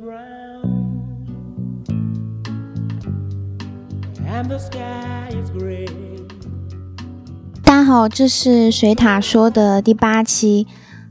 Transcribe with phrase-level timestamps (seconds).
[0.00, 0.64] brown
[4.26, 5.86] and the sky is gray
[7.62, 10.66] 大家好，这是水塔说的第八期。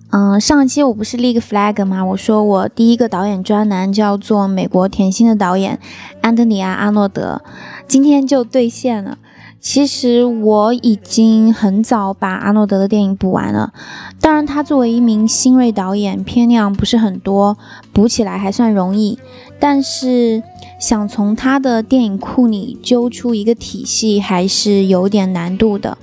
[0.09, 2.04] 嗯，上期我不是立个 flag 吗？
[2.04, 5.80] 我说我第一个导演专栏叫做美国甜心的导演
[6.21, 7.44] 安德里亚·阿诺德，
[7.88, 9.20] 今天就兑现了。
[9.62, 13.73] 其实我已经很早把阿诺德的电影补完了，
[14.21, 17.58] 当然他作为一名新锐导演，片量不是很多，
[17.91, 19.20] 补起来还算容易。
[19.59, 20.41] 但是
[20.80, 25.98] 想从他的电影库里揪出一个体系，还是有点难度的。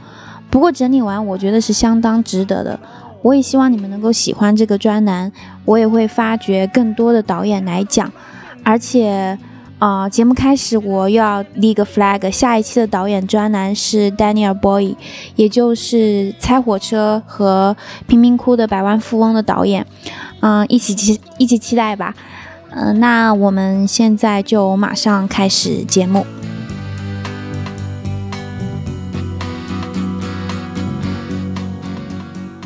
[0.51, 2.79] 不过整理完，我觉得是相当值得的。
[3.23, 5.33] 我也希望你们能够喜欢这个专栏，
[5.65, 8.13] 我也会发掘更多的导演来讲。
[8.63, 9.39] 而且，
[9.79, 14.97] 啊，节目开始我又要立个 flag，下一期的导演专栏是 Daniel Boy，
[15.35, 15.97] 也就是
[16.41, 17.77] 《猜火车》和
[18.07, 19.87] 《贫民窟的百万富翁》的导演。
[20.41, 22.15] 嗯，一起期一起期待吧。
[22.71, 26.25] 嗯，那我们现在就马上开始节目。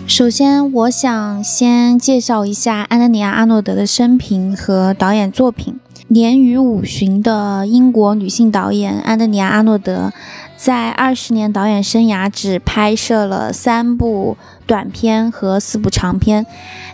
[0.06, 5.80] 首先，我想先介绍一下安德尼亚·阿诺德的生平和导演作品。
[6.12, 10.12] 年逾五旬的英国女性导演安德尼亚·阿诺德，
[10.56, 14.36] 在二十年导演生涯只拍摄了三部
[14.67, 16.44] 短片和四部长片，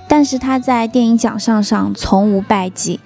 [0.06, 3.00] 但是她在电影奖项上从无败绩。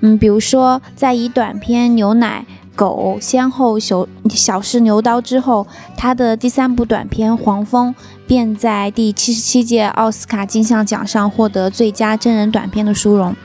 [0.00, 2.44] 嗯，比如说在以短片《牛奶》。
[2.74, 7.90] 狗先后小小试牛刀之后，他的第三部短片《黄蜂》
[8.26, 13.36] 便在第七十七届奥斯卡金像奖上获得最佳真人短片的殊荣。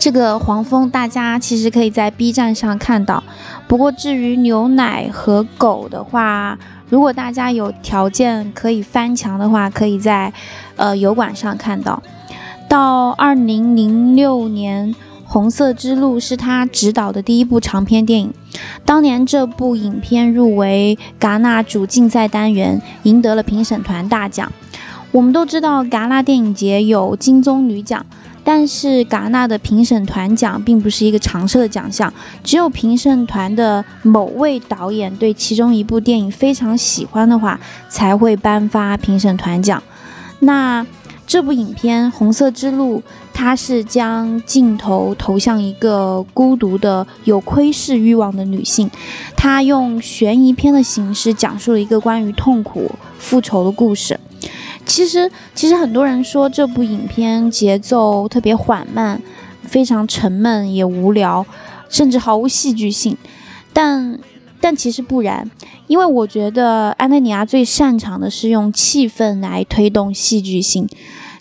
[0.00, 3.22] 这个《黄蜂》大家其实可以在 B 站上看到。
[3.68, 10.32] 不过至于牛奶和狗的话，如果大家有条件可以翻墙的话，可以在
[10.76, 12.02] 呃油管上看到。
[12.66, 14.94] 到二零零六年。
[15.32, 18.34] 《红色之路》是他执导的第一部长片电影，
[18.84, 24.50] 当年这部影片入围戛纳主竞赛单元，赢得了评审团大奖。
[25.12, 28.04] 我们都知道戛纳电影节有金棕榈奖，
[28.52, 32.12] 但是戛纳的评审团奖并不是一个常设的奖项，
[32.42, 39.80] 只有评审团的某位导演对其中一部电影非常喜欢的话，才会颁发评审团奖。
[40.40, 40.84] 那
[41.28, 42.98] 这部影片《红色之路》。
[43.32, 48.90] 它是将镜头投向一个孤独的、有窥视欲望的女性。
[49.34, 54.19] 她用悬疑片的形式讲述了一个关于痛苦、复仇的故事。
[54.90, 59.22] 其实，其实很多人说这部影片节奏特别缓慢，
[59.62, 61.46] 非常沉闷也无聊，
[61.88, 63.16] 甚至毫无戏剧性。
[63.72, 64.18] 但，
[64.60, 65.48] 但其实不然，
[65.86, 70.88] 因为我觉得安德尼亚最擅长的是用气氛来推动戏剧性。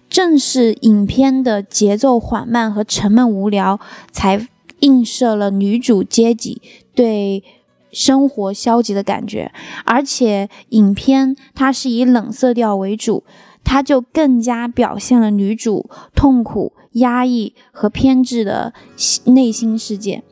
[0.08, 3.80] 正是影片的节奏缓慢和沉闷无聊，
[4.12, 4.48] 才
[4.82, 6.62] 映射了女主阶级
[6.94, 7.44] 对
[7.92, 9.52] 生活消极的感觉。
[9.86, 13.24] 而且影片它是以冷色调为主，
[13.64, 18.74] 它就更加表现了女主痛苦、压抑和偏执的
[19.26, 20.24] 内心世界。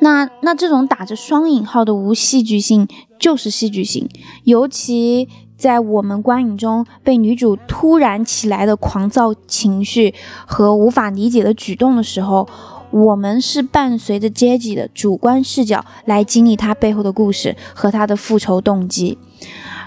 [0.00, 2.88] 那那这种打着双引号的无戏剧性，
[3.18, 4.08] 就是戏剧性，
[4.44, 5.28] 尤其。
[5.54, 10.12] 在我们观影中，被女主突然起来的狂躁情绪
[10.44, 12.48] 和无法理解的举动的时候，
[12.92, 19.18] 我们是伴随着阶级的主观视角来经历他背后的故事和他的复仇动机。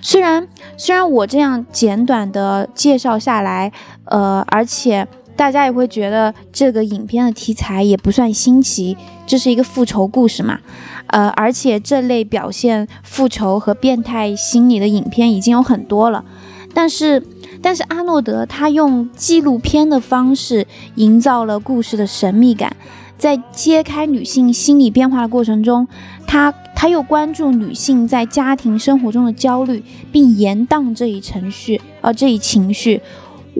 [0.02, 3.72] 虽然虽然我这样简短的介绍下来，
[4.04, 10.60] 呃，而且大家也会觉得这个影片的题材也不算新奇，这是一个复仇故事嘛。
[11.08, 16.26] 呃，而且这类表现复仇和变态心理的影片已经有很多了，
[16.74, 17.20] 但是，
[17.66, 20.68] 但是阿诺德他用纪录片的方式
[20.98, 22.78] 营造了故事的神秘感，
[23.18, 25.88] 在揭开女性心理变化的过程中，
[26.28, 33.02] 他他又关注女性在家庭生活中的焦虑，并延宕这一程序，呃，这一情绪，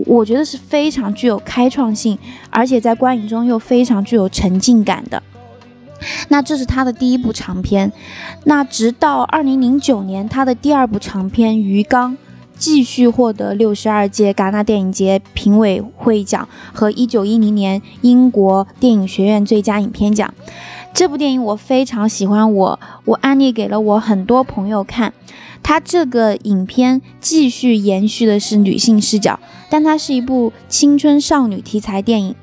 [0.06, 2.16] 我觉得是非常具有开创性，
[2.52, 5.24] 而且在观影中又非常具有沉浸感的。
[6.28, 7.92] 那这是他的第一部长片，
[8.44, 12.14] 那直到二零零九年，他的第二部长片《鱼缸》
[12.58, 20.34] 继续获得六十二届戛纳电影节评委会奖和一九一零年英国电影学院最佳影片奖。
[20.94, 25.14] 这部电影我非常喜欢，我我安利给了我很多朋友看。
[25.62, 32.36] 它这个影片继续延续的是女性视角，但它是一部青春少女题材电影。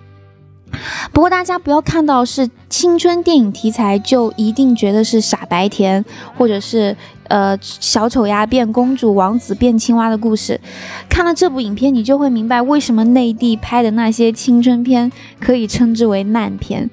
[1.13, 6.05] 不过大家不要看到是青春电影题材就一定觉得是傻白甜，
[6.37, 6.97] 或者是
[7.29, 10.61] 呃小丑鸭变公主、王子变青蛙的故事。
[11.09, 16.89] 看了这部影片，你就会明白为什么内地拍的那些青春片可以称之为烂片。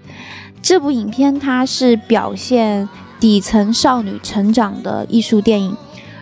[0.61, 2.87] 这部影片它是表现
[3.19, 5.75] 底层少女成长的艺术电影，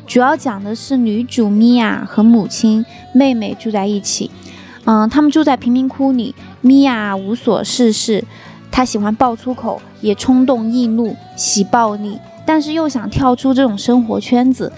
[0.05, 4.29] 主要讲的是女主米娅和母亲、妹妹住在一起。
[4.85, 6.33] 嗯，他们住在贫民窟里。
[6.61, 8.23] 米娅无所事事，
[8.71, 14.71] 她喜欢爆粗口，也冲动易怒，喜暴力，但是又想跳出这种生活圈子。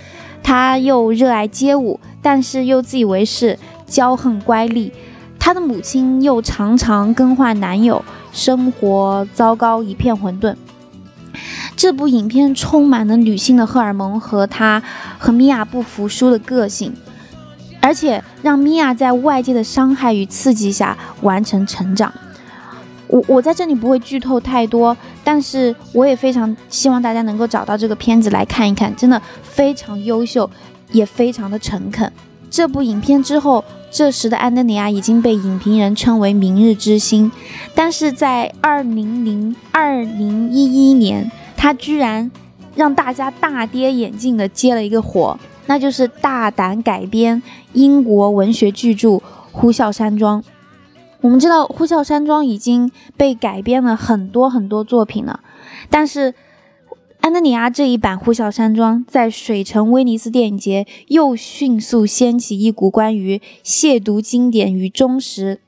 [0.44, 4.92] 她又热爱街舞，但是又自以为是，骄横乖戾。
[5.38, 10.56] 她的母亲又常常更换男友，生活糟糕，一片混沌。
[11.76, 14.84] 这部影片充满了女性的荷尔蒙和她
[15.18, 16.94] 和米娅不服输的个性。
[17.82, 22.14] 而且让米娅在外界的伤害与刺激下完成成长。
[23.08, 30.48] 我我在这里不会剧透太多，但是我也非常希望大家能够找到这个片子来看一看，真的非常优秀，
[30.92, 32.12] 也非常的诚恳。
[32.52, 37.32] 这部影片之后，这时的安德尼亚已经被影评人称为明日之星，
[37.74, 42.30] 但是在二零零二零一一年，他居然
[42.76, 45.40] 让大家大跌眼镜的接了一个活。
[45.70, 47.44] 那就是大胆改编
[47.74, 49.10] 英国文学巨著
[49.52, 50.42] 《呼啸山庄》。
[51.22, 55.42] 我们知道《呼啸山庄》已经被改编了很多很多作品了，
[55.88, 56.34] 但是
[57.20, 65.62] 安德里亚这一版《呼啸山庄》在水城威尼斯电影节又迅速掀起一股关于亵渎经典与忠实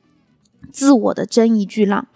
[0.71, 2.07] 自我的争议巨浪。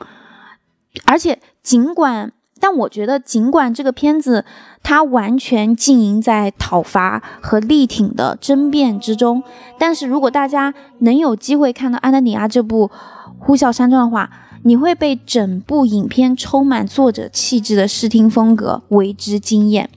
[1.03, 2.33] 而且，尽管，
[2.65, 4.43] 但我觉得，尽管这个片子。
[4.87, 9.41] 它完全经营在讨伐和力挺的争辩之中，
[9.79, 12.87] 但是如果大家能有机会看到安德里亚这部
[13.39, 14.29] 《呼啸山庄》的话，
[14.61, 19.89] 你会被整部影片充满作者气质的视听风格为之惊艳。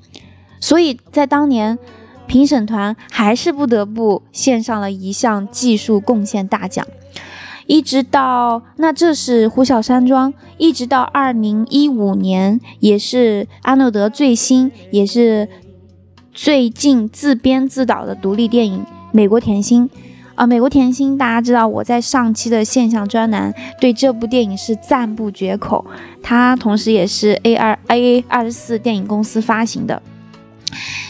[0.59, 1.79] 所以在当年，
[2.27, 6.87] 评审团还是不得不献上了一项技术贡献大奖。
[7.69, 15.47] 一直到那，这是《呼啸山庄》，一直到二零一五年，也是阿诺德最新，也是
[16.33, 18.81] 最近自编自导的独立电影
[19.13, 19.87] 《美国甜心》
[20.35, 25.85] 啊，《美国甜心》，大家知道我在上期的现象专栏对这部电影是赞不绝口，
[26.23, 30.03] 它同时也是 A 二 A 二十四电影公司发行的。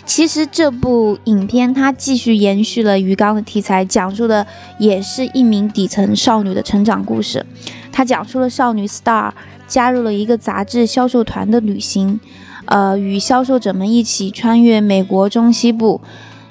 [0.09, 4.45] 其实这部影片它继续延续了鱼缸的题材，讲述的
[4.79, 7.45] 也是一名底层少女的成长故事。
[7.93, 9.31] 它讲述了少女 Star
[9.67, 12.19] 加入了一个杂志销售团的旅行，
[12.65, 16.01] 呃，与销售者们一起穿越美国中西部，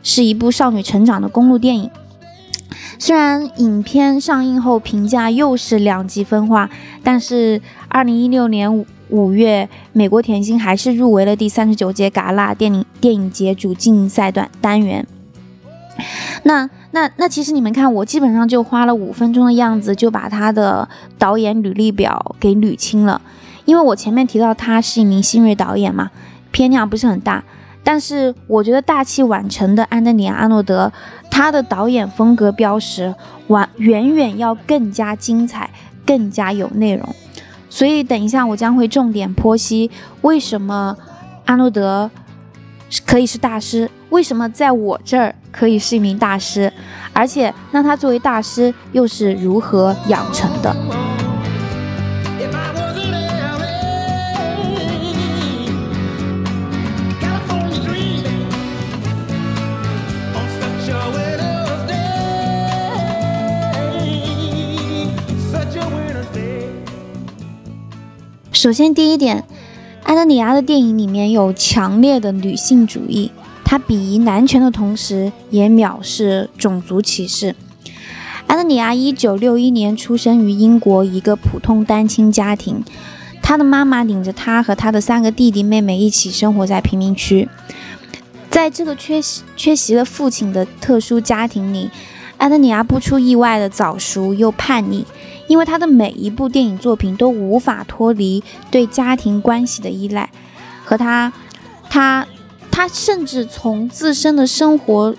[0.03, 1.89] 是一部少女成长的公路电影。
[2.99, 6.69] 虽然影片上映后评价又是两极分化，
[7.03, 9.31] 但是二零一六年五。
[9.31, 15.05] 月，美国甜心还是入围了第三十九届戛纳电影电影节主竞赛段单元。
[16.43, 20.87] 那那那，其实你们看，我基本上就花了五分钟的样子，就把他的
[21.17, 23.21] 导演履历表给捋清了。
[23.65, 26.09] 因为我前面提到他是一名新锐导演嘛，
[26.51, 27.43] 片量不是很大，
[27.83, 30.91] 但是我觉得大器晚成的安德里亚阿诺德，
[31.29, 33.13] 他的导演风格标识
[33.47, 35.69] 完远远要更加精彩，
[36.05, 37.07] 更加有内容。
[37.69, 39.89] 所以，等一下我将会重点剖析
[40.21, 40.95] 为什么
[41.45, 42.09] 阿诺德
[43.05, 46.71] 可以是大师，为什么在我这儿可以是一名大师，
[47.13, 50.75] 而且那他作为大师又是如何养成的。
[68.57, 69.43] 首先，第一点，
[70.01, 73.31] 安德里亚的电影里面有强烈的女性主义，
[73.63, 77.55] 她鄙夷男权的同时，也藐视种族歧视。
[78.47, 82.83] 安德里亚一九六一年出生于英国一个普通单亲家庭，
[83.43, 87.47] 他的妈妈领着他和他的三个弟弟妹妹一起生活在贫民区。
[88.49, 91.91] 在这个缺席缺席了父亲的特殊家庭里，
[92.37, 95.05] 安德里亚不出意外的早熟又叛逆。
[95.47, 100.29] 因为他的每一部电影作品都无法脱离对家庭关系的依赖，
[100.83, 101.31] 和他，
[101.89, 102.27] 他，
[102.69, 105.15] 他甚至从自身的生活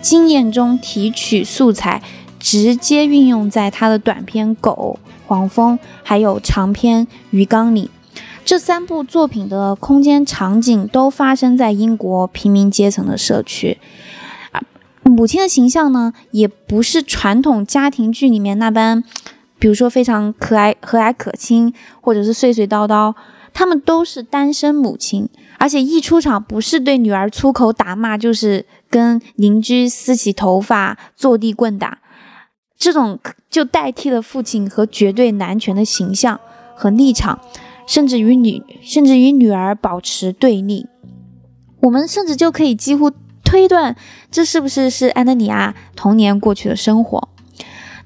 [0.00, 2.02] 经验中提取素材，
[2.38, 7.90] 直接运用在他的短片《狗》《黄蜂》还有长片《鱼缸》里。
[8.44, 13.78] 这三部作品的空间场景都发生在英国平民阶层的社区，
[15.02, 19.04] 母亲的形象呢，也不是传统家庭剧里面那般。
[19.58, 23.14] 比如说非常可爱、和蔼可亲，或者是碎碎叨叨，
[23.52, 31.98] 他们都是单身母亲，而且一出场不是对女儿粗口打骂，就是跟邻居撕起头发、坐地棍打，
[32.78, 33.18] 这种
[33.50, 36.38] 就代替了父亲和绝对男权的形象
[36.76, 37.40] 和立场，
[37.86, 40.86] 甚至与女甚至与女儿保持对立。
[41.80, 43.10] 我们甚至就可以几乎
[43.44, 43.96] 推断，
[44.30, 47.28] 这是不是是安德尼亚童年过去的生活？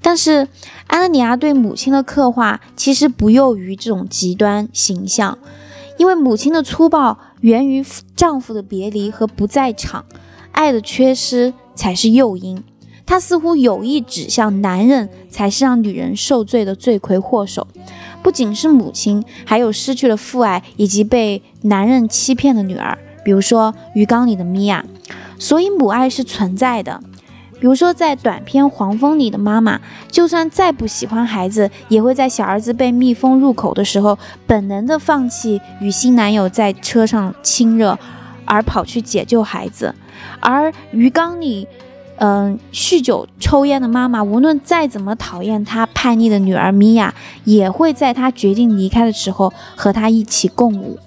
[0.05, 0.49] 但是，
[0.93, 5.39] 安德尼亚对母亲的刻画其实不囿于这种极端形象，
[5.97, 7.83] 因为母亲的粗暴源于
[8.15, 10.05] 丈夫的别离和不在场，
[10.53, 12.63] 爱的缺失才是诱因。
[13.07, 17.67] 她似乎有意指向男人才是让女人受罪的罪魁祸首，
[18.23, 24.85] 不仅是母亲，还有失去了父爱以及被男人欺骗的女儿，比如说鱼缸里的米娅。
[25.39, 27.03] 所以，母爱是存在的。
[27.62, 37.97] 比如说，在短片《黄蜂》里的妈妈，就算再不喜欢孩子，也会在小儿子被蜜蜂入口的时候，本能的放弃与新男友在车上亲热，
[38.45, 39.95] 而跑去解救孩子。
[40.40, 41.69] 而鱼缸里，
[42.16, 47.14] 嗯，酗酒抽烟的妈妈，无论再怎么讨厌她叛逆的女儿米娅，
[47.45, 50.99] 也会在她决定离开的时候和她一起共舞。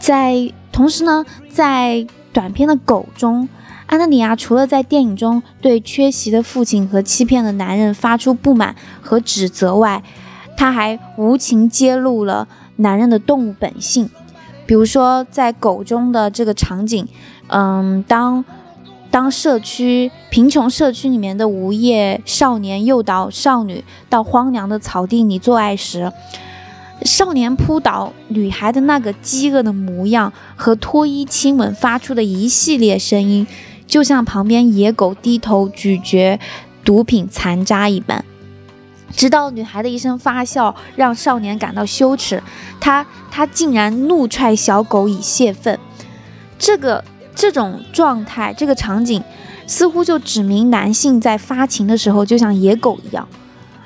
[0.00, 3.48] 在同时呢，在短片的狗中。
[3.94, 10.02] 安德尼亚除了在电影中对缺席的父亲和欺骗的男人发出不满和指责外，
[10.56, 12.48] 他还无情揭露了
[12.78, 14.10] 男人的动物本性。
[14.66, 17.06] 比如说，在狗中的这个场景，
[17.46, 18.44] 嗯，当
[19.12, 26.12] 当社区贫穷社区里面的无业少年诱导少女到荒凉的草地里做爱时，
[27.02, 33.46] 少年扑倒女孩的那个饥饿的模样和脱衣亲吻发出的一系列声音。
[33.94, 36.40] 就像旁边野狗低头咀嚼
[36.84, 38.24] 毒品残渣一般，
[39.12, 42.42] 直到女孩的一声发笑让少年感到羞耻，
[42.80, 45.78] 他他竟然怒踹小狗以泄愤。
[46.58, 47.04] 这个
[47.36, 49.22] 这种状态，这个场景，
[49.64, 53.28] 似乎就指明男性在发情的时候就像野狗一样，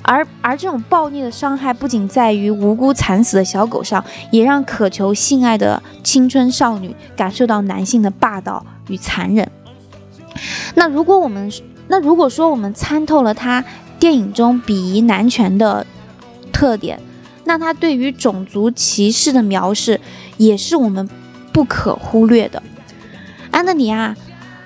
[0.01, 9.47] 而而这种暴力的伤害不仅在于无辜惨死的小狗上，也让渴求性爱的青春少女感受到男性的霸道与残忍。
[10.75, 11.51] 那如果我们
[11.89, 13.65] 那如果说我们参透了他
[13.99, 15.87] 电影中鄙夷男权的
[16.53, 17.01] 特点，
[17.45, 19.97] 那他对于种族歧视的描述
[20.37, 21.09] 也是我们
[21.53, 22.63] 不可忽略的。
[23.51, 24.15] 安德尼亚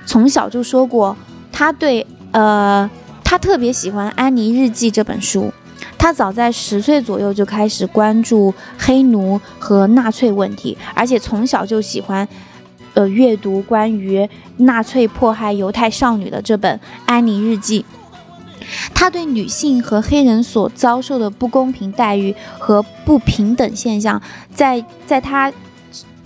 [0.05, 1.17] 从小就说过，
[1.53, 2.91] 他对呃
[3.23, 5.53] 他特别喜欢《安妮日记》这本书。
[5.97, 12.29] 他早在十岁左右就开始关注黑奴和纳粹问题，而且从小就喜欢。
[12.95, 17.85] 呃，阅读关于纳粹迫害犹太少女的这本《安妮日记》，
[18.95, 24.21] 他对女性和黑人所遭受的不公平待遇和不平等现象，
[24.55, 25.53] 在在他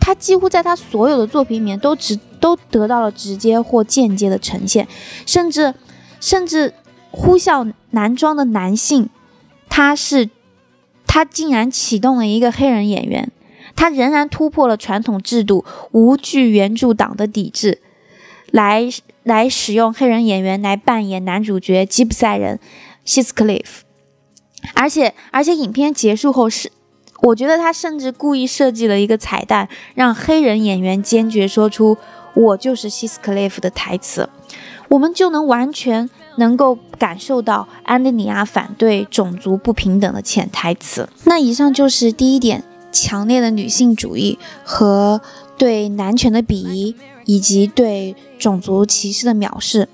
[0.00, 4.88] 他几乎在他所有的作品里面都直都得到了直接或间接的呈现，
[5.24, 5.74] 甚至
[6.20, 6.74] 甚至
[7.10, 9.08] 呼啸男装的男性，
[9.68, 10.28] 他是
[11.06, 13.30] 他竟然启动了一个黑人演员。
[13.76, 17.80] 他仍然突破了传统制度，无惧原著党的抵制，
[18.50, 18.88] 来
[19.22, 22.58] 来使用黑人演员来扮演男主角吉普赛人
[23.04, 23.84] 希斯克利夫，
[24.74, 26.72] 而且而且影片结束后是，
[27.22, 31.98] 我觉得他甚至故意设计了一个彩蛋，让黑人演员坚决说出
[32.34, 34.28] “我就是希斯克利夫”的台词，
[34.88, 41.08] 我们就能完全能够感受到安德尼亚反对种族不平等的潜台词。
[41.24, 42.64] 那以上就是第一点。
[42.96, 45.20] 强烈的女性主义和
[45.58, 49.88] 对男权的鄙夷，以及对种族歧视的藐视。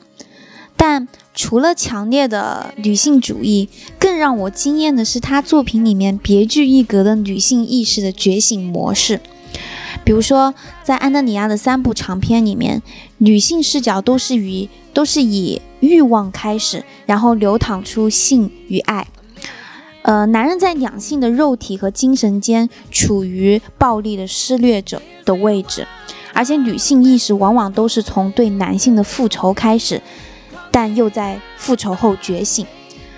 [0.77, 3.69] 但除了强烈的女性主义，
[3.99, 9.21] 更让我惊艳的是他作品里面别具一格的女性意识的觉醒模式。
[10.05, 12.83] 比如说，在安德里亚的三部长篇里面，
[13.19, 19.07] 女性视角都是以都是以欲望开始，然后流淌出性与爱。
[20.13, 25.87] 呃，男人在两性的肉体和精神间处于暴力的施虐者的位置，
[26.35, 30.03] 而且女性意识往往都是从对男性的复仇开始，
[30.71, 32.67] 但又在复仇后觉醒。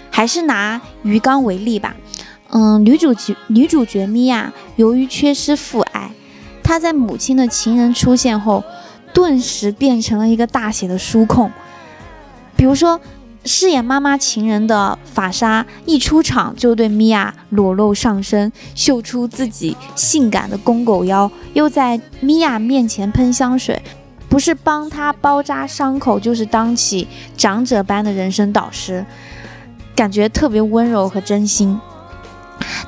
[0.09, 1.97] 还是拿鱼缸为例吧，
[2.51, 6.13] 嗯，女主角女主角米娅由于缺失父爱，
[6.63, 8.63] 她在母亲的情人出现后，
[9.13, 11.51] 顿时变成了一个大写的输控，
[12.55, 13.01] 比如说。
[13.45, 23.83] 饰演妈妈情人的法莎一出场就对米娅裸露上身，秀出自己性感的公狗腰，又在米娅面前喷香水，
[24.29, 29.05] 不是帮她包扎伤口，就是当起长者般的人生导师。
[29.95, 31.79] 感觉特别温柔和真心。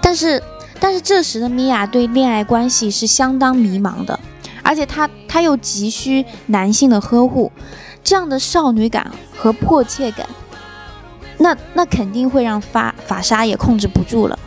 [0.01, 0.43] 但是，
[0.81, 4.19] 但是这时的米娅对恋爱关系是相当迷茫的，
[4.63, 7.53] 而且她她又急需男性的呵护，
[8.03, 10.27] 这样的少女感和迫切感，
[11.39, 14.39] 那那肯定会让法法沙也控制不住了。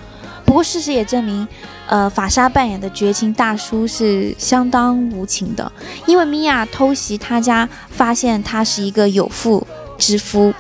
[0.46, 1.48] 不过事实也证明，
[1.86, 5.72] 呃，法沙扮演的绝情大叔是相当无情的，
[6.08, 9.66] 因为米娅偷袭他家，发现他是一个有妇
[9.98, 10.52] 之夫，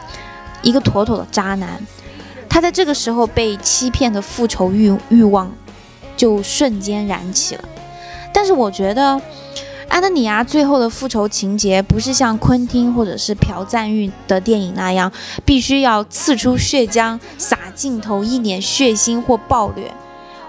[0.61, 1.81] 一个妥妥的渣男。
[2.47, 5.51] 他在这个时候被欺骗的复仇欲欲望
[6.15, 7.63] 就瞬间燃起了，
[8.31, 9.19] 但是我觉得
[9.89, 15.11] 安德尼亚最后的复仇情节不是像昆汀或者是朴赞玉的电影那样，
[15.43, 19.91] 必须要刺出血浆、洒镜头、一脸血腥或暴虐。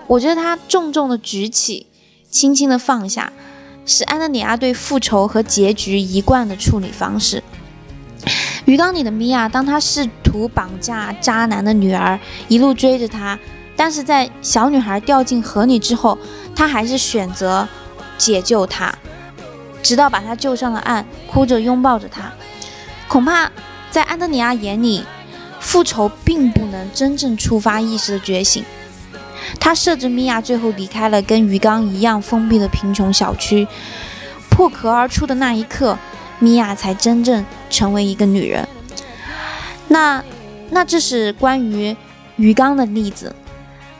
[0.06, 1.86] 我觉得他重重的举起，
[2.30, 3.32] 轻轻的放下，
[3.86, 7.42] 是安德尼亚对复仇和结局一贯的处理方式。
[8.66, 13.36] 鱼缸里的米娅，当她试图绑架渣男的女儿，一路追着她，
[13.74, 16.16] 但是在小女孩掉进河里之后，
[16.54, 17.66] 她还是选择
[18.18, 18.94] 解救她，
[19.82, 22.32] 直到把她救上了岸，哭着拥抱着她。
[23.08, 23.50] 恐怕
[23.90, 25.04] 在安德尼亚眼里，
[25.58, 28.64] 复仇并不能真正触发意识的觉醒。
[29.58, 33.66] 他设置米娅最后离开了跟鱼缸一样封闭的贫穷小区，
[34.48, 35.98] 破壳而出的那一刻。
[36.38, 38.66] 米娅才真正成为一个女人。
[39.88, 40.24] 那，
[40.70, 41.94] 那这是关于
[42.36, 43.34] 鱼缸的例子。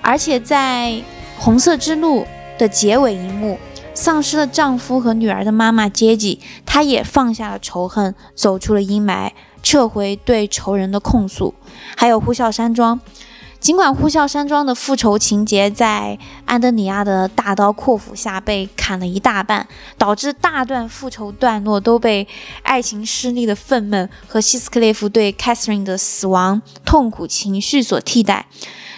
[0.00, 0.90] 而且在
[1.38, 2.22] 《红色之路》
[2.58, 3.58] 的结尾一幕，
[3.92, 9.32] 丧失了丈夫和女儿的妈妈杰吉，她也放下了仇恨，走出了阴霾，
[9.62, 11.54] 撤回对仇人的控诉。
[11.96, 13.00] 还有呼啸山庄。
[13.58, 19.68] 尽管呼啸山庄的复仇情节在安德尼亚的大刀阔斧下被砍了一大半，
[19.98, 22.26] 导致大段复仇段落都被
[22.62, 28.46] 爱情失利的愤懑和希斯克列夫对 Catherine 的死亡痛苦情绪所替代，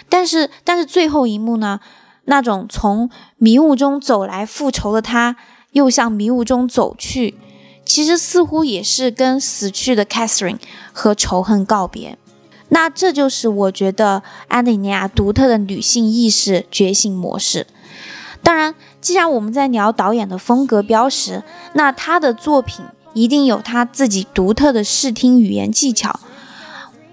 [0.07, 1.81] 但是，但是最后一幕呢？
[2.25, 5.35] 那种从迷雾中走来复仇的他，
[5.71, 7.35] 又向迷雾中走去，
[7.85, 10.59] 其实似乎也是跟死去的 Catherine
[10.91, 12.17] 和仇恨告别。
[12.69, 17.67] 那这就是我觉得安德尼亚独特的女性意识觉醒模式。
[18.41, 22.83] 当然，既然我们在聊导演的风格标识，那他的作品
[23.13, 26.19] 一定有他自己独特的视听语言技巧。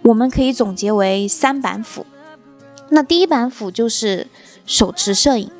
[0.02, 2.06] 我们可以总结为三板斧。
[2.88, 4.26] 那第一板斧就是
[4.70, 5.50] 手持摄影。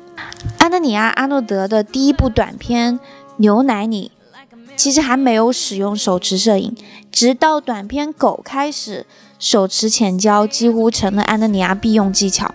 [0.57, 2.97] 安德里亚阿诺德的第一部短片
[3.35, 4.09] 《牛奶》里，
[4.77, 6.73] 其实还没有使用手持摄影，
[7.11, 9.05] 直到短片《狗》开始。
[9.37, 12.53] 手持浅焦几乎成了安德里亚必用技巧。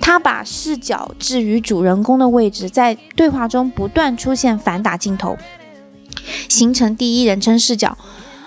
[0.00, 5.38] 他把视角置于主人公的位置，在对话中不断出现反打镜头，
[6.48, 7.96] 形成第一人称视角。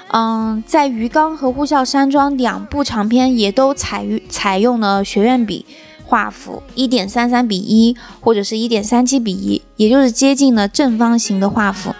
[0.09, 5.65] 嗯，在鱼缸和呼啸山庄两部长片也都采采用了学院比
[6.11, 11.95] 画幅，一点三三比一或者是一点三七比一，也就是接近了正方形的画幅。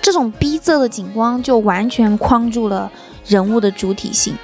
[0.00, 2.90] 这种逼仄的景光就完全框住了
[3.26, 4.34] 人物的主体性。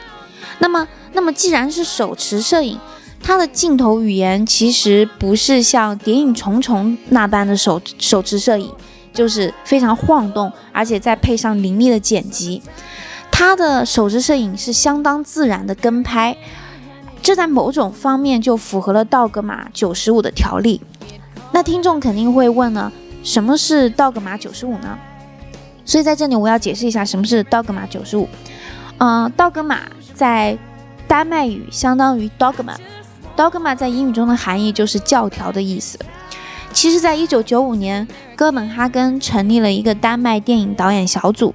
[0.58, 2.78] 那么，那么既然是手持摄影，
[3.22, 8.70] 它的镜头语言其实不是像《谍影重重》那般的手手持摄影，
[9.14, 12.60] 就是非常晃动，而且再配上凌厉的剪辑，
[13.30, 16.36] 它的手持摄影是相当自然的跟拍，
[17.22, 20.80] 这在某种方面就符合了道格玛九十五的条例。
[21.52, 24.98] 那听众肯定会问呢，什么是道格玛九十五呢？
[25.84, 28.28] 所以在这里我要解释一下什么是道格玛九十五。
[28.98, 29.80] 嗯，道格玛。
[30.14, 30.58] 在
[31.06, 35.96] 丹麦语相当于 dogma，dogma 在英语中的含义就是教条的意思。
[36.72, 38.04] 其实，在一九九五年，
[38.34, 41.54] 哥本哈根成立了一个丹麦电影导演小组，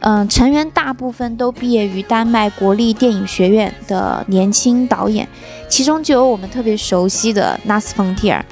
[0.00, 5.26] 嗯，成员大部分都毕业于丹麦国立电影学院的年轻导演，
[5.68, 8.44] 其中就有我们特别熟悉的纳斯冯提尔，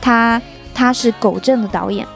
[0.00, 0.40] 他
[0.72, 2.06] 他是狗镇的导演。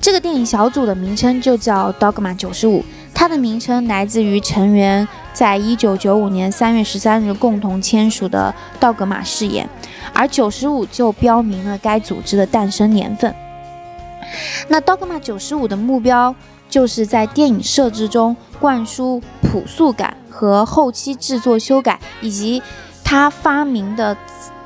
[0.00, 2.82] 这个电影小组的名称就叫 dogma 九十五，
[3.14, 5.06] 它的名称来自于成员。
[5.32, 9.66] 在一九九五年三月十三日共同签署的道格玛誓言，
[10.12, 13.32] 而九十五就标明了该组织的诞生年份。
[14.68, 16.34] 那 Dogma 九十五的目标
[16.70, 22.62] 就是在电影设置中灌输朴素感和后期制作修改，以及
[23.04, 24.16] 他发明的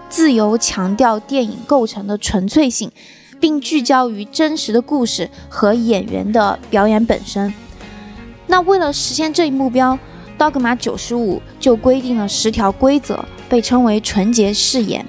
[0.09, 2.93] 自由强调电影构成的纯粹性，
[3.40, 7.53] 并聚焦于真实的故事和演员的表演本身。
[8.47, 9.99] 那为了实现这一目标，
[10.37, 15.05] 道格玛九十五就规定了十条规则，被称为纯洁誓言。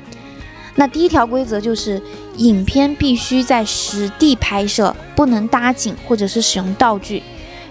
[0.76, 2.02] 那第一条规则就是，
[2.38, 7.24] 影片必须在实地拍摄，不能搭景或者是使用道具。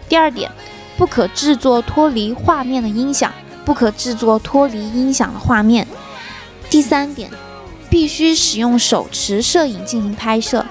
[0.09, 0.51] 第二点，
[0.97, 3.33] 不可制作脱离画面的音响，
[3.65, 5.87] 不可制作脱离音响的画面。
[6.69, 7.31] 第三点，
[7.89, 10.65] 必须使用手持摄影进行拍摄。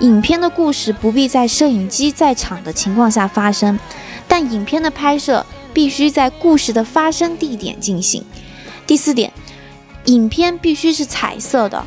[0.00, 3.78] 影片的故事不必在摄影机在场的情况下发生，
[4.26, 8.24] 但影片的拍摄必须在故事的发生地点进行。
[8.86, 9.30] 第四点，
[10.06, 11.84] 影片必须是彩色的，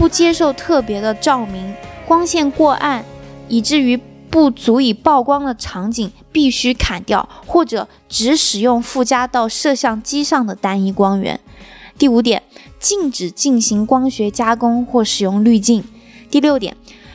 [0.00, 1.74] 不接受特别的照明，
[2.08, 3.04] 光线过暗
[3.48, 11.38] 以至于不足以曝光的场景必须砍掉，或者只使用附加到摄像机上的单一光源。
[11.98, 12.42] 第五点，
[12.78, 15.84] 禁止进行光学加工或使用滤镜。
[16.30, 16.74] 第六点。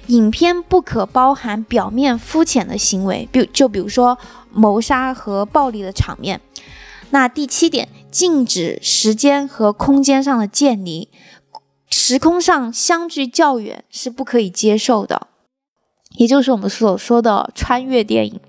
[0.10, 4.16] 影片不可包含表面肤浅的行为，比如就比如说
[4.52, 6.40] 谋杀和暴力的场面。
[7.10, 11.10] 那第七点，禁止时间和空间上的建离，
[12.08, 15.26] 时空上相距较远是不可以接受的，
[16.18, 18.40] 也就是我们所说的穿越电影。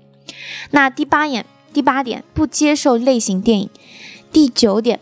[0.69, 1.43] 那第八点，
[1.73, 3.69] 第八点不接受类型电影。
[4.31, 4.99] 第九点，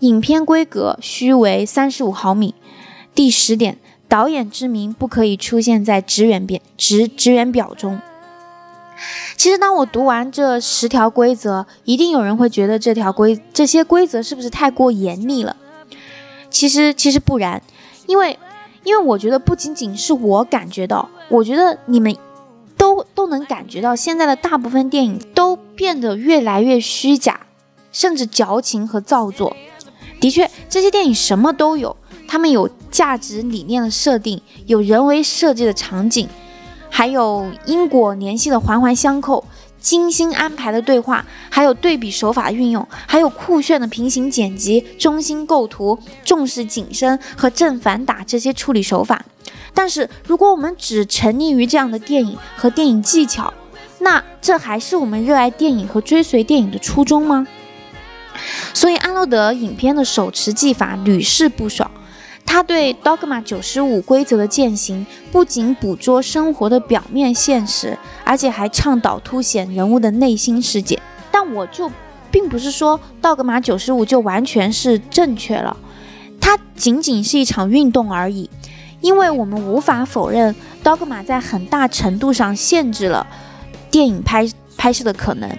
[0.00, 2.54] 影片规格需为三十五毫米。
[3.14, 3.78] 第十点。
[4.06, 8.00] 导演之名不可以出现在职员表职职员表中。
[9.34, 15.56] 其实，当我读完这十条规则，一定有人会觉得这条规这些规则是不是太过严厉了？
[16.50, 17.60] 其实，其实不然，
[18.06, 18.38] 因为
[18.82, 22.14] 因为我觉得不仅仅是我感觉到，我觉得你们
[22.76, 27.40] 都都能感觉到，现在的大部分电影都变得越来越虚假，
[27.92, 29.56] 甚至矫情和造作。
[30.20, 31.96] 的确，这些电影什么都有。
[32.26, 36.26] 他们有价值理念的设定，有人为设计的场景，
[36.90, 39.44] 还有因果联系的环环相扣，
[39.84, 49.22] 精心安排的对话，还有对比手法的运用，还有酷炫的平行剪辑、中心构图、重视景深和正反打这些处理手法。
[49.74, 53.52] 但是，如果我们只沉溺于这样的电影和电影技巧，
[53.98, 57.46] 那这还是我们热爱电影和追随电影的初衷吗？
[58.72, 61.90] 所以，安诺德影片的手持技法屡试不爽。
[62.46, 71.00] 他对 Dogma 九十五规则的践行，不仅捕捉生活的表面现实，而且还倡导凸显人物的内心世界。
[71.32, 71.90] 但我就
[72.30, 75.76] 并不是说 Dogma 九十五就完全是正确了，
[76.40, 78.48] 它仅仅是一场运动而已。
[79.00, 80.54] 因为我们无法否认
[80.84, 83.26] Dogma 在很大程度上限制了
[83.90, 85.50] 电影拍拍摄的可能。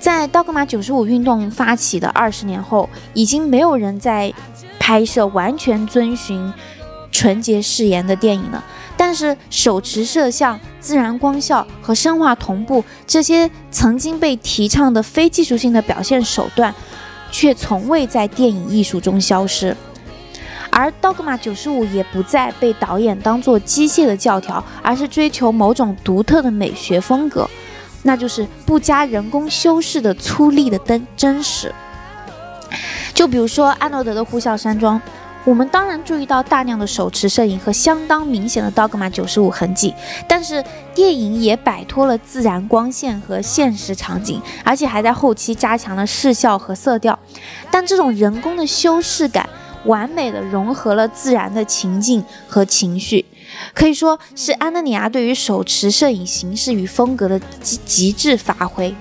[0.00, 4.34] 在 Dogma 九十五运动发起的二十年后，已经没有人在。
[4.88, 6.50] 拍摄完全遵循
[7.12, 8.64] 纯洁誓言的电影了，
[8.96, 16.74] 但是手持摄像、自然光效和声画同步这些曾经被提倡的非技术性的表现手段，
[17.30, 19.76] 却从未在电影艺术中消失。
[20.70, 27.46] 而《Dogma 九十五》也不再被导演当作机械的教条，而是追求某种独特的美学风格，
[28.04, 31.74] 那就是不加人工修饰的粗粝的真真实。
[33.14, 35.00] 就比如说安诺德的呼啸山庄，
[35.44, 39.94] 我们当然注意到大量的手持摄影和相当明显的 Dogma 九十五痕迹，
[40.28, 40.62] 但是
[40.94, 47.18] 电影也摆脱了自然光线和现实场景，而且还在后期加强了视效和色调。
[47.70, 49.48] 但这种人工的修饰感，
[49.84, 53.24] 完美的融合了自然的情境和情绪，
[53.72, 58.94] 可以说是安德尼亚对于手持摄影形式与风格的极极致发挥。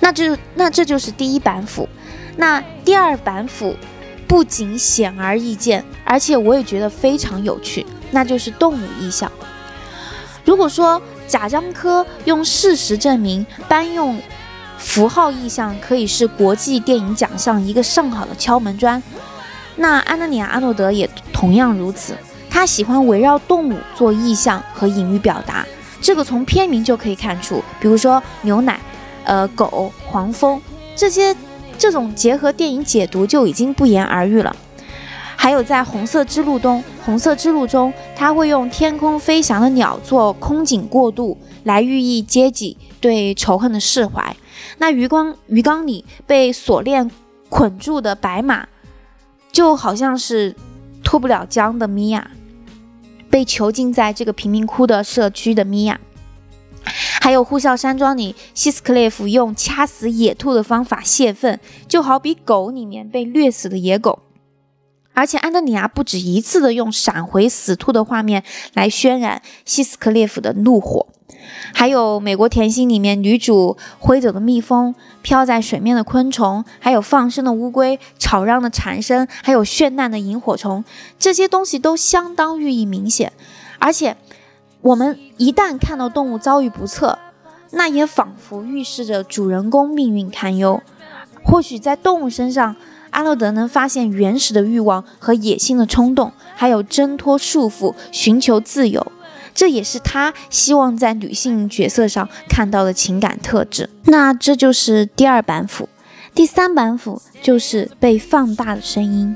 [0.00, 1.88] 那这那这就是第一板斧。
[2.36, 3.76] 那第二板斧
[4.26, 9.30] 不仅显而易见，而且我也觉得非常有趣，那就是动物意象。
[10.44, 14.20] 如果说贾樟柯用事实证明搬用
[14.76, 19.00] 符号意象可以是国际电影奖项一个上好的敲门砖，
[19.76, 22.14] 那安德里亚·阿诺德也同样如此。
[22.50, 25.64] 他喜欢围绕动物做意象和隐喻表达，
[26.00, 27.62] 这个从片名就可以看出。
[27.80, 28.80] 比如说牛奶、
[29.24, 30.60] 呃狗、黄蜂
[30.96, 31.34] 这些。
[31.78, 34.54] 这种结合电影解读就已经不言而喻了。
[35.36, 44.34] 还有在《红色之路》中，《红色之路》中，他会用天空飞翔的鸟做空景过渡，来寓意阶级对仇恨的释怀。
[44.78, 47.10] 那鱼缸鱼缸里被锁链
[47.50, 48.66] 捆住的白马，
[49.52, 50.56] 就好像是
[51.02, 52.30] 脱不了缰的米娅，
[53.28, 56.00] 被囚禁在这个贫民窟的社区的米娅。
[57.24, 61.58] 还有《呼啸山庄》里，希斯克列夫用掐死野兔的方法泄愤，
[61.88, 64.18] 就好比狗里面被虐死的野狗。
[65.14, 71.06] 而且安德尼亚不止一次的用闪回死兔的画面来渲染希斯克列夫的怒火。
[71.72, 80.84] 还有《美国甜心》里面女主挥走的蜜蜂、飘在水面的昆虫，还有放生的乌龟、吵嚷的蝉声，还有绚烂的萤火虫，
[81.18, 83.32] 这些东西都相当寓意明显，
[83.78, 84.14] 而且。
[84.84, 87.18] 我们一旦看到动物遭遇不测，
[87.70, 90.82] 那也仿佛预示着主人公命运堪忧，
[91.42, 92.76] 或许在动物身上，
[93.08, 99.10] 阿诺德能发现原始的欲望和野性的冲动，还有挣脱束缚、寻求自由。
[99.54, 103.88] 这也是他希望在女性角色上看到的情感特质。
[104.04, 105.88] 那这就是第二板斧，
[106.34, 109.34] 第三板斧就是被放大的声音。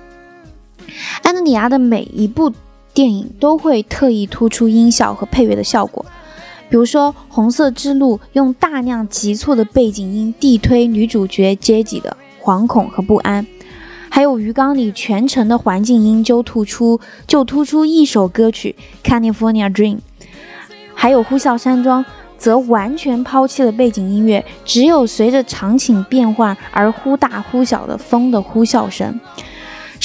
[1.22, 2.52] 安德里亚的每一部
[2.98, 6.04] 电影都会特意突出音效和配乐的效果，
[6.68, 13.46] 比如说《红色之路》用大量急促的背景音递推女主角阶级的惶恐和不安，
[14.10, 18.74] 还有《鱼缸》里全程的环境音就突出就突出一首歌曲
[19.08, 19.96] 《California Dream》。
[20.92, 22.04] 还有《呼啸山庄》
[22.36, 29.20] 则完全抛弃了背景音乐，只有随着场景变换而忽大忽小的风的呼啸声。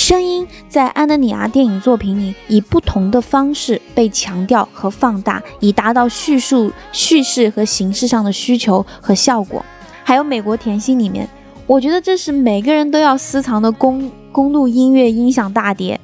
[0.04, 9.64] 声音在安德里亚电影作品里以不同的方式被强调和放大，以达到叙述、叙事和形式上的需求和效果。
[10.04, 11.26] 还有《美国甜心》里面，
[11.66, 15.98] 我觉得这是每个人都要私藏的公公路音乐音响大碟，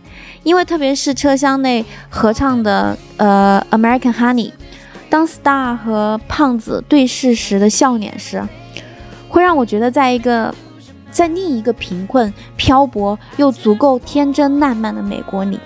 [0.44, 4.52] 因为特别是车厢内合唱的呃《American Honey》。
[5.10, 8.42] 当 Star 和胖子对视时的笑脸时，
[9.28, 10.56] 会让我觉得，在一个
[11.20, 15.60] 在另一个贫困、漂泊又足够天真烂漫的美国里，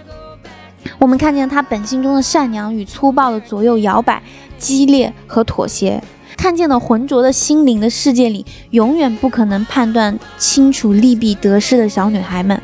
[0.97, 4.19] 我们看见他本性中的善良与粗暴的左右摇摆、
[4.57, 6.03] 激烈和妥协，
[6.35, 12.59] 看见了浑浊的心灵的世界里永远不可能判断清楚利弊得失的小女孩们，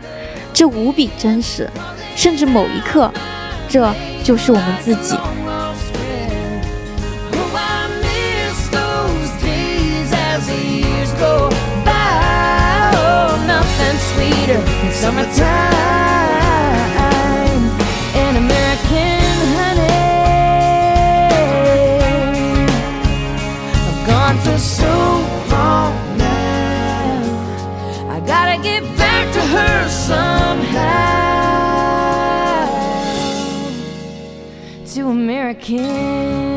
[0.51, 1.69] 这无比真实，
[2.15, 3.11] 甚至某一刻，
[3.67, 5.15] 这就是我们自己。
[14.49, 15.45] Summertime
[18.15, 19.21] and American
[19.55, 19.83] honey.
[23.87, 24.87] I've gone for so
[25.51, 27.23] long now.
[28.09, 31.19] I gotta get back to her somehow.
[34.93, 36.48] To American.